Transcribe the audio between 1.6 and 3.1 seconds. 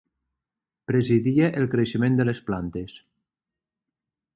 el creixement de les plantes.